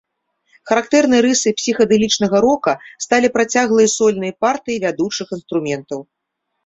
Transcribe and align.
Характэрнай 0.69 1.21
рысай 1.25 1.53
псіхадэлічнага 1.59 2.37
рока 2.47 2.73
сталі 3.07 3.27
працяглыя 3.37 3.93
сольныя 3.97 4.33
партыі 4.47 4.83
вядучых 4.85 5.27
інструментаў. 5.39 5.99